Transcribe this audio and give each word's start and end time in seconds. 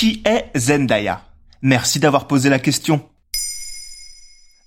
Qui 0.00 0.22
est 0.24 0.50
Zendaya? 0.56 1.20
Merci 1.60 2.00
d'avoir 2.00 2.26
posé 2.26 2.48
la 2.48 2.58
question. 2.58 3.02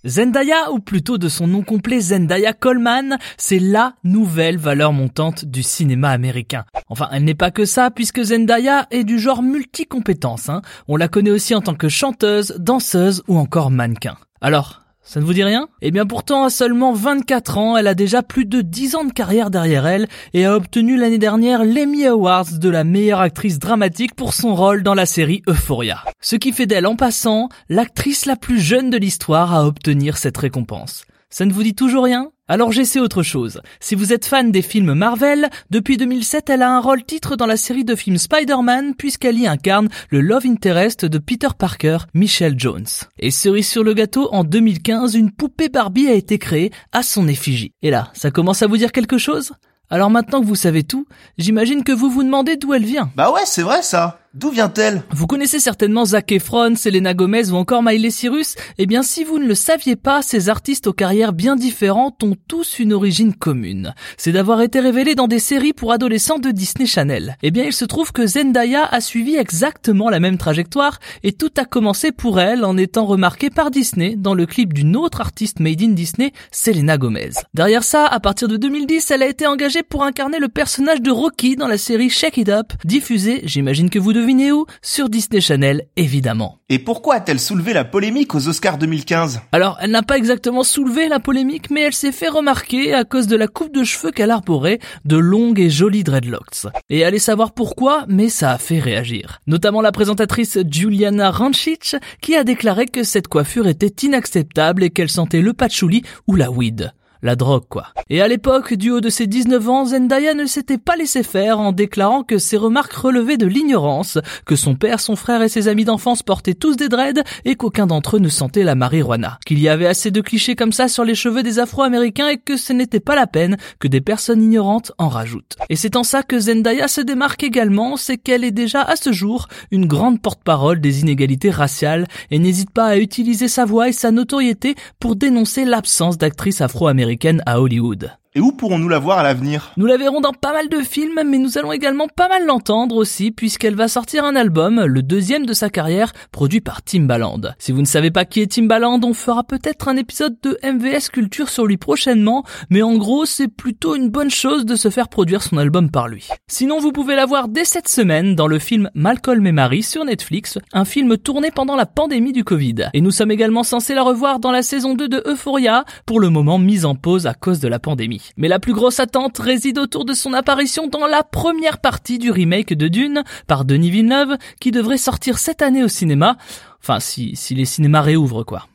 Zendaya, 0.06 0.72
ou 0.72 0.78
plutôt 0.78 1.18
de 1.18 1.28
son 1.28 1.48
nom 1.48 1.64
complet 1.64 2.00
Zendaya 2.00 2.54
Coleman, 2.54 3.18
c'est 3.36 3.58
LA 3.58 3.96
nouvelle 4.04 4.60
valeur 4.60 4.94
montante 4.94 5.46
du 5.46 5.64
cinéma 5.64 6.12
américain. 6.12 6.66
Enfin, 6.88 7.10
elle 7.12 7.24
n'est 7.24 7.34
pas 7.34 7.50
que 7.50 7.66
ça, 7.66 7.90
puisque 7.90 8.22
Zendaya 8.22 8.86
est 8.92 9.06
du 9.06 9.18
genre 9.18 9.42
multicompétence. 9.42 10.50
Hein. 10.50 10.62
On 10.88 10.98
la 10.98 11.08
connaît 11.08 11.32
aussi 11.32 11.56
en 11.56 11.62
tant 11.62 11.74
que 11.74 11.90
chanteuse, 11.90 12.56
danseuse 12.60 13.24
ou 13.28 13.40
encore 13.40 13.72
mannequin. 13.72 14.18
Alors, 14.40 14.83
ça 15.06 15.20
ne 15.20 15.26
vous 15.26 15.34
dit 15.34 15.44
rien? 15.44 15.68
Eh 15.82 15.92
bien 15.92 16.06
pourtant, 16.06 16.46
à 16.46 16.50
seulement 16.50 16.94
24 16.94 17.58
ans, 17.58 17.78
elle 17.78 17.88
a 17.88 17.94
déjà 17.94 18.24
plus 18.24 18.46
de 18.46 18.62
10 18.62 18.96
ans 18.96 19.04
de 19.04 19.12
carrière 19.12 19.50
derrière 19.50 19.86
elle 19.86 20.08
et 20.34 20.46
a 20.46 20.56
obtenu 20.56 20.98
l'année 20.98 21.18
dernière 21.18 21.66
l'Emmy 21.66 22.06
Awards 22.06 22.58
de 22.58 22.70
la 22.70 22.86
meilleure 22.86 23.20
actrice 23.20 23.60
dramatique 23.60 24.16
pour 24.16 24.34
son 24.34 24.56
rôle 24.56 24.82
dans 24.82 24.94
la 24.94 25.06
série 25.06 25.44
Euphoria. 25.48 26.04
Ce 26.22 26.38
qui 26.38 26.54
fait 26.54 26.68
d'elle 26.68 26.88
en 26.88 26.96
passant 26.96 27.50
l'actrice 27.68 28.26
la 28.26 28.38
plus 28.38 28.60
jeune 28.60 28.90
de 28.90 28.98
l'histoire 28.98 29.54
à 29.54 29.66
obtenir 29.66 30.16
cette 30.18 30.38
récompense. 30.38 31.04
Ça 31.34 31.46
ne 31.46 31.52
vous 31.52 31.64
dit 31.64 31.74
toujours 31.74 32.04
rien? 32.04 32.30
Alors 32.48 32.72
j'essaie 32.72 33.00
autre 33.00 33.24
chose. 33.24 33.60
Si 33.80 33.96
vous 33.96 34.14
êtes 34.14 34.26
fan 34.26 34.52
des 34.52 34.62
films 34.62 34.94
Marvel, 34.94 35.50
depuis 35.72 35.98
2007 35.98 36.52
elle 36.52 36.62
a 36.62 36.70
un 36.70 36.80
rôle 36.80 37.04
titre 37.04 37.36
dans 37.36 37.48
la 37.48 37.58
série 37.58 37.84
de 37.84 37.96
films 37.96 38.20
Spider-Man 38.20 38.94
puisqu'elle 38.94 39.40
y 39.40 39.48
incarne 39.48 39.90
le 40.12 40.22
love 40.22 40.46
interest 40.46 41.06
de 41.06 41.18
Peter 41.18 41.48
Parker, 41.58 41.98
Michelle 42.14 42.54
Jones. 42.60 42.86
Et 43.18 43.32
cerise 43.32 43.68
sur 43.68 43.84
le 43.84 43.96
gâteau, 43.96 44.30
en 44.32 44.44
2015, 44.44 45.16
une 45.16 45.32
poupée 45.32 45.70
Barbie 45.70 46.08
a 46.08 46.14
été 46.14 46.38
créée 46.38 46.72
à 46.92 47.02
son 47.02 47.28
effigie. 47.28 47.74
Et 47.82 47.90
là, 47.90 48.12
ça 48.14 48.30
commence 48.30 48.62
à 48.62 48.68
vous 48.68 48.78
dire 48.78 48.92
quelque 48.92 49.18
chose? 49.18 49.54
Alors 49.90 50.12
maintenant 50.12 50.40
que 50.40 50.46
vous 50.46 50.54
savez 50.54 50.84
tout, 50.84 51.08
j'imagine 51.40 51.84
que 51.84 51.92
vous 51.92 52.12
vous 52.12 52.24
demandez 52.24 52.58
d'où 52.58 52.76
elle 52.76 52.86
vient. 52.86 53.12
Bah 53.16 53.32
ouais, 53.32 53.42
c'est 53.46 53.64
vrai 53.64 53.82
ça. 53.82 54.20
D'où 54.36 54.50
vient-elle? 54.50 55.04
Vous 55.12 55.28
connaissez 55.28 55.60
certainement 55.60 56.06
Zac 56.06 56.32
Efron, 56.32 56.76
Selena 56.76 57.14
Gomez 57.14 57.52
ou 57.52 57.56
encore 57.56 57.84
Miley 57.84 58.10
Cyrus 58.10 58.56
Eh 58.80 58.88
bien, 58.88 59.04
si 59.04 59.24
vous 59.24 59.38
ne 59.38 59.46
le 59.46 59.54
saviez 59.54 59.96
pas, 59.96 60.24
ces 60.24 60.50
artistes 60.50 60.88
aux 60.88 60.94
carrières 60.94 61.34
bien 61.34 61.56
différentes 61.56 62.24
ont 62.24 62.36
tous 62.48 62.80
une 62.80 62.94
origine 62.94 63.36
commune. 63.36 63.94
C'est 64.18 64.32
d'avoir 64.32 64.62
été 64.62 64.80
révélés 64.80 65.14
dans 65.14 65.28
des 65.28 65.38
séries 65.38 65.74
pour 65.74 65.92
adolescents 65.92 66.40
de 66.40 66.50
Disney 66.50 66.88
Channel. 66.88 67.38
Eh 67.44 67.52
bien, 67.52 67.64
il 67.64 67.74
se 67.74 67.86
trouve 67.86 68.12
que 68.12 68.26
Zendaya 68.26 68.84
a 68.84 69.02
suivi 69.02 69.36
exactement 69.36 70.10
la 70.10 70.20
même 70.20 70.40
trajectoire 70.40 71.00
et 71.22 71.34
tout 71.34 71.52
a 71.58 71.66
commencé 71.66 72.12
pour 72.12 72.40
elle 72.40 72.66
en 72.66 72.76
étant 72.76 73.06
remarquée 73.06 73.52
par 73.52 73.70
Disney 73.70 74.16
dans 74.18 74.34
le 74.34 74.48
clip 74.48 74.74
d'une 74.74 74.96
autre 74.96 75.22
artiste 75.22 75.60
made 75.60 75.84
in 75.84 75.90
Disney, 75.90 76.34
Selena 76.52 76.98
Gomez. 76.98 77.34
Derrière 77.54 77.84
ça, 77.84 78.08
à 78.08 78.20
partir 78.20 78.48
de 78.48 78.58
2010, 78.58 79.12
elle 79.12 79.22
a 79.22 79.28
été 79.28 79.46
engagée 79.46 79.84
pour 79.84 80.04
incarner 80.04 80.40
le 80.40 80.48
personnage 80.48 81.04
de 81.04 81.12
Rocky 81.12 81.56
dans 81.56 81.68
la 81.68 81.78
série 81.78 82.10
Shake 82.10 82.38
It 82.38 82.50
Up, 82.50 82.74
diffusée, 82.84 83.42
j'imagine 83.44 83.92
que 83.92 84.00
vous 84.00 84.12
devez 84.12 84.23
devinez 84.24 84.54
où? 84.54 84.66
Sur 84.82 85.10
Disney 85.10 85.42
Channel, 85.42 85.84
évidemment. 85.98 86.60
Et 86.70 86.80
pourquoi 86.80 87.16
a-t-elle 87.16 87.42
soulevé 87.42 87.74
la 87.74 87.84
polémique 87.84 88.34
aux 88.34 88.48
Oscars 88.48 88.78
2015 88.78 89.42
Alors, 89.52 89.78
elle 89.82 89.92
n'a 89.92 90.02
pas 90.02 90.18
exactement 90.18 90.64
soulevé 90.64 91.10
la 91.10 91.20
polémique, 91.20 91.70
mais 91.70 91.82
elle 91.82 91.94
s'est 91.94 92.14
fait 92.14 92.30
remarquer 92.30 92.94
à 92.94 93.04
cause 93.04 93.28
de 93.28 93.36
la 93.36 93.48
coupe 93.48 93.74
de 93.76 93.84
cheveux 93.84 94.12
qu'elle 94.12 94.32
arborait, 94.32 94.80
de 95.04 95.18
longues 95.18 95.60
et 95.60 95.70
jolies 95.70 96.06
dreadlocks. 96.06 96.68
Et 96.90 97.04
allez 97.04 97.20
savoir 97.20 97.52
pourquoi, 97.52 98.06
mais 98.08 98.30
ça 98.30 98.52
a 98.52 98.58
fait 98.58 98.80
réagir. 98.80 99.42
Notamment 99.46 99.82
la 99.82 99.92
présentatrice 99.92 100.58
Juliana 100.72 101.30
Rancic, 101.30 101.98
qui 102.22 102.38
a 102.38 102.46
déclaré 102.46 102.86
que 102.86 103.04
cette 103.04 103.28
coiffure 103.28 103.68
était 103.68 104.06
inacceptable 104.06 104.84
et 104.84 104.90
qu'elle 104.90 105.10
sentait 105.10 105.42
le 105.42 105.52
patchouli 105.52 106.04
ou 106.28 106.38
la 106.38 106.50
weed 106.50 106.94
la 107.24 107.36
drogue 107.36 107.64
quoi. 107.70 107.88
Et 108.10 108.22
à 108.22 108.28
l'époque, 108.28 108.74
du 108.74 108.92
haut 108.92 109.02
de 109.02 109.10
ses 109.10 109.28
19 109.28 109.70
ans, 109.70 109.86
Zendaya 109.86 110.34
ne 110.34 110.46
s'était 110.46 110.78
pas 110.78 110.96
laissé 110.96 111.24
faire 111.24 111.60
en 111.60 111.72
déclarant 111.72 112.24
que 112.24 112.38
ses 112.38 112.58
remarques 112.58 112.94
relevaient 112.94 113.38
de 113.38 113.48
l'ignorance, 113.48 114.20
que 114.46 114.56
son 114.56 114.76
père, 114.76 115.00
son 115.00 115.16
frère 115.16 115.42
et 115.42 115.50
ses 115.50 115.70
amis 115.70 115.86
d'enfance 115.86 116.22
portaient 116.22 116.54
tous 116.54 116.76
des 116.76 116.90
dreads 116.90 117.24
et 117.46 117.56
qu'aucun 117.56 117.88
d'entre 117.88 118.18
eux 118.18 118.20
ne 118.20 118.30
sentait 118.30 118.64
la 118.64 118.76
marijuana. 118.76 119.40
Qu'il 119.46 119.60
y 119.60 119.70
avait 119.70 119.88
assez 119.88 120.12
de 120.12 120.22
clichés 120.22 120.56
comme 120.56 120.74
ça 120.74 120.88
sur 120.88 121.06
les 121.06 121.16
cheveux 121.16 121.44
des 121.44 121.60
Afro-Américains 121.60 122.28
et 122.28 122.38
que 122.38 122.58
ce 122.58 122.74
n'était 122.74 123.00
pas 123.00 123.16
la 123.16 123.26
peine 123.26 123.58
que 123.80 123.88
des 123.88 124.02
personnes 124.02 124.44
ignorantes 124.44 124.92
en 124.98 125.08
rajoutent. 125.08 125.56
Et 125.70 125.78
c'est 125.78 125.96
en 125.96 126.04
ça 126.04 126.24
que 126.24 126.40
Zendaya 126.40 126.90
se 126.90 127.02
démarque 127.02 127.44
également, 127.44 127.96
c'est 127.96 128.18
qu'elle 128.18 128.44
est 128.44 128.52
déjà 128.52 128.82
à 128.82 128.98
ce 128.98 129.14
jour 129.14 129.48
une 129.72 129.88
grande 129.88 130.22
porte-parole 130.22 130.82
des 130.82 131.00
inégalités 131.00 131.52
raciales 131.52 132.06
et 132.32 132.40
n'hésite 132.40 132.72
pas 132.72 132.88
à 132.88 132.98
utiliser 132.98 133.48
sa 133.48 133.64
voix 133.64 133.88
et 133.88 133.94
sa 133.94 134.12
notoriété 134.12 134.76
pour 135.00 135.16
dénoncer 135.16 135.64
l'absence 135.64 136.18
d'actrices 136.18 136.60
afro-américaines 136.60 137.13
à 137.46 137.60
Hollywood. 137.60 138.23
Et 138.36 138.40
où 138.40 138.52
pourrons-nous 138.52 138.90
la 138.90 138.98
voir 138.98 139.20
à 139.20 139.24
l'avenir? 139.24 139.74
Nous 139.78 139.86
la 139.86 139.96
verrons 139.96 140.20
dans 140.20 140.34
pas 140.34 140.54
mal 140.54 140.68
de 140.68 140.80
films, 140.80 141.22
mais 141.24 141.38
nous 141.38 141.60
allons 141.60 141.72
également 141.72 142.08
pas 142.08 142.28
mal 142.28 142.48
l'entendre 142.48 142.96
aussi, 142.96 143.30
puisqu'elle 143.30 143.76
va 143.76 143.88
sortir 143.88 144.26
un 144.26 144.36
album, 144.36 144.84
le 144.86 145.04
deuxième 145.04 145.46
de 145.46 145.54
sa 145.54 145.70
carrière, 145.70 146.14
produit 146.32 146.60
par 146.60 146.82
Timbaland. 146.82 147.42
Si 147.60 147.72
vous 147.72 147.82
ne 147.82 147.86
savez 147.86 148.10
pas 148.10 148.26
qui 148.26 148.42
est 148.42 148.52
Timbaland, 148.52 149.00
on 149.04 149.14
fera 149.14 149.44
peut-être 149.44 149.88
un 149.88 149.98
épisode 149.98 150.36
de 150.42 150.58
MVS 150.64 151.10
Culture 151.12 151.48
sur 151.48 151.68
lui 151.68 151.78
prochainement, 151.78 152.44
mais 152.72 152.82
en 152.82 152.98
gros, 152.98 153.26
c'est 153.28 153.48
plutôt 153.48 153.96
une 153.96 154.10
bonne 154.10 154.32
chose 154.32 154.66
de 154.66 154.76
se 154.76 154.90
faire 154.90 155.10
produire 155.10 155.44
son 155.44 155.60
album 155.60 155.92
par 155.92 156.08
lui. 156.08 156.28
Sinon, 156.48 156.80
vous 156.80 156.92
pouvez 156.92 157.16
la 157.16 157.28
voir 157.28 157.50
dès 157.50 157.66
cette 157.66 157.88
semaine 157.88 158.34
dans 158.34 158.48
le 158.48 158.58
film 158.58 158.90
Malcolm 158.96 159.46
et 159.46 159.52
Marie 159.52 159.84
sur 159.84 160.06
Netflix, 160.06 160.58
un 160.72 160.86
film 160.86 161.18
tourné 161.18 161.52
pendant 161.52 161.76
la 161.76 161.86
pandémie 161.86 162.34
du 162.34 162.44
Covid. 162.44 162.90
Et 162.96 163.02
nous 163.02 163.12
sommes 163.12 163.30
également 163.30 163.62
censés 163.62 163.94
la 163.94 164.02
revoir 164.02 164.40
dans 164.40 164.52
la 164.52 164.64
saison 164.64 164.96
2 164.96 165.08
de 165.08 165.22
Euphoria, 165.28 165.86
pour 166.08 166.20
le 166.20 166.32
moment 166.32 166.58
mise 166.58 166.86
en 166.86 166.96
pause 166.96 167.28
à 167.28 167.36
cause 167.36 167.60
de 167.60 167.68
la 167.68 167.78
pandémie. 167.78 168.23
Mais 168.38 168.48
la 168.48 168.60
plus 168.60 168.74
grosse 168.74 169.00
attente 169.00 169.38
réside 169.38 169.78
autour 169.78 170.06
de 170.06 170.14
son 170.14 170.34
apparition 170.34 170.88
dans 170.88 171.08
la 171.08 171.24
première 171.24 171.80
partie 171.80 172.20
du 172.20 172.32
remake 172.32 172.74
de 172.74 172.88
Dune 172.88 173.24
par 173.48 173.66
Denis 173.66 173.92
Villeneuve 173.92 174.38
qui 174.60 174.72
devrait 174.72 174.98
sortir 174.98 175.38
cette 175.38 175.62
année 175.62 175.84
au 175.84 175.88
cinéma. 175.88 176.38
Enfin, 176.82 177.00
si, 177.00 177.36
si 177.36 177.56
les 177.56 177.66
cinémas 177.66 178.02
réouvrent 178.02 178.44
quoi. 178.44 178.68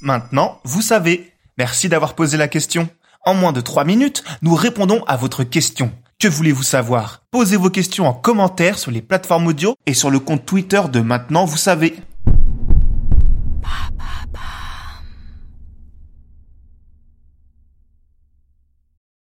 Maintenant, 0.00 0.60
vous 0.64 0.82
savez. 0.82 1.32
Merci 1.58 1.88
d'avoir 1.88 2.14
posé 2.14 2.36
la 2.36 2.48
question. 2.48 2.88
En 3.24 3.34
moins 3.34 3.52
de 3.52 3.60
3 3.60 3.84
minutes, 3.84 4.24
nous 4.40 4.54
répondons 4.54 5.04
à 5.04 5.16
votre 5.16 5.44
question. 5.44 5.92
Que 6.18 6.28
voulez-vous 6.28 6.62
savoir? 6.62 7.22
Posez 7.30 7.56
vos 7.56 7.70
questions 7.70 8.06
en 8.06 8.12
commentaire 8.12 8.78
sur 8.78 8.90
les 8.90 9.02
plateformes 9.02 9.46
audio 9.46 9.74
et 9.86 9.94
sur 9.94 10.10
le 10.10 10.20
compte 10.20 10.46
Twitter 10.46 10.82
de 10.90 11.00
Maintenant, 11.00 11.44
vous 11.44 11.56
savez. 11.56 11.96